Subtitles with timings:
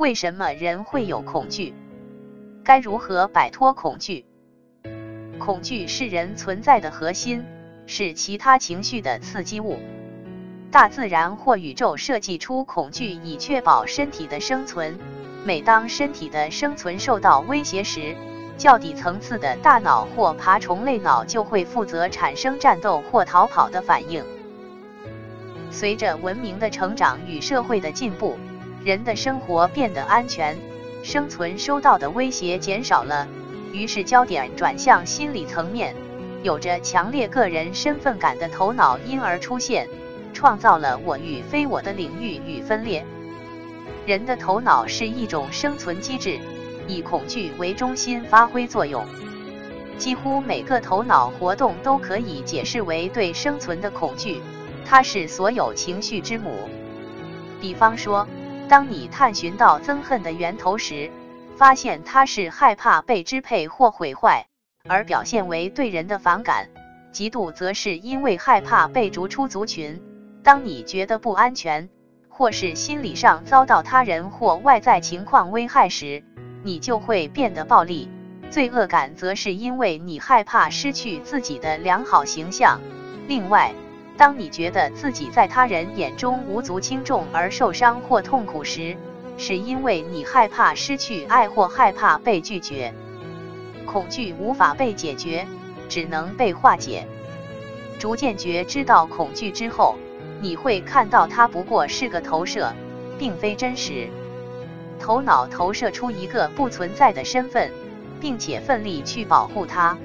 [0.00, 1.74] 为什么人会有恐惧？
[2.64, 4.24] 该如何摆脱恐惧？
[5.38, 7.44] 恐惧是人存在的核心，
[7.84, 9.78] 是其他情绪的刺激物。
[10.70, 14.98] 大自然或宇宙设计出恐惧，以确保身体的生存。
[15.44, 18.16] 每当身体的生存受到威胁时，
[18.56, 24.24] 较底层次的大脑或爬虫类脑就会负责产生战斗或逃跑的反应。
[25.70, 28.38] 随着文明的成长与社会的进步，
[28.82, 30.56] 人的生活变得安全，
[31.02, 33.28] 生存受到的威胁减少了。
[33.72, 35.94] 于是焦点转向心理层面，
[36.42, 39.86] 有着强烈个人身份感的头脑因而出现，
[40.32, 43.04] 创造了我与非我的领域与分裂。
[44.06, 46.38] 人的头脑是一种生存机制，
[46.88, 49.04] 以恐惧为中心发挥作用。
[49.98, 54.40] 几乎每个头脑活动都可以解释为对生存的恐惧，
[54.86, 56.66] 它是所有情绪之母。
[57.60, 58.26] 比方说，
[58.70, 61.10] 当你探寻到憎恨的源头时，
[61.56, 64.46] 发现它是害怕被支配或毁坏，
[64.88, 66.66] 而表现为对人的反感；
[67.12, 70.00] 嫉妒则是因为害怕被逐出族群。
[70.44, 71.90] 当你觉得不安全，
[72.28, 76.22] 或是心理上遭到他人或外在情况危害时，
[76.62, 78.08] 你就会变得暴力。
[78.50, 82.80] 罪恶感则是因为你害怕失去自己的良好形象。
[83.26, 83.72] 另外，
[84.16, 88.96] 当你觉得自己在他人眼中无足轻重而受伤或痛苦时，
[89.38, 92.92] 是因为你害怕失去爱或害怕被拒绝，
[93.86, 95.46] 恐惧无法被解决，
[95.88, 97.06] 只能被化解。
[97.98, 99.96] 逐渐觉知到恐惧之后，
[100.40, 102.72] 你会看到它不过是个投射，
[103.18, 104.08] 并非真实。
[104.98, 107.70] 头脑投射出一个不存在的身份，
[108.20, 109.96] 并且奋力去保护它。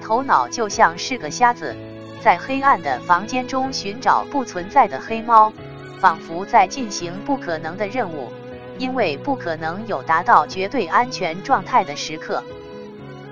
[0.00, 1.76] 头脑就像是个瞎子，
[2.20, 5.52] 在黑暗的房间中寻找不存在的黑猫，
[5.98, 8.32] 仿佛在进行不可能的任务。
[8.78, 12.44] 因为不可能有达到绝对安全状态的时刻。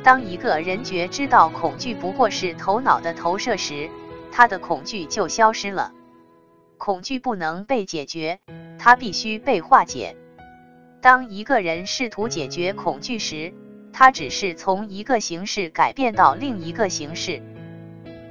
[0.03, 3.89] 当一个人觉知到恐惧不过是头脑的投射时，
[4.33, 5.93] 他的恐惧就消失了。
[6.79, 8.41] 恐惧不能被解决，
[8.77, 10.17] 它必须被化解。
[11.01, 13.55] 当一个人试图解决恐惧时，
[13.93, 17.41] 他只是从一个形式改变到另一个形式。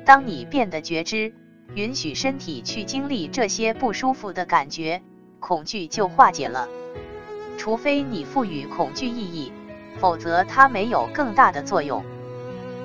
[0.05, 1.33] 当你变得觉知，
[1.73, 5.01] 允许身体去经历这些不舒服的感觉，
[5.39, 6.69] 恐惧就化解了。
[7.57, 9.51] 除非你赋予恐惧意义，
[9.99, 12.03] 否则它没有更大的作用。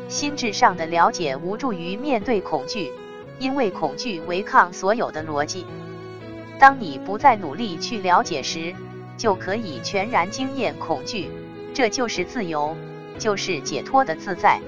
[0.09, 2.91] 心智上的了解无助于面对恐惧，
[3.38, 5.66] 因为恐惧违抗所有的逻辑。
[6.59, 8.75] 当你不再努力去了解时，
[9.19, 11.28] 就可以全然经验恐惧。
[11.75, 12.75] 这就是自由，
[13.19, 14.60] 就是解脱的自在。